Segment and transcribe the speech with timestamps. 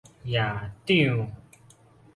[0.23, 1.31] 驛長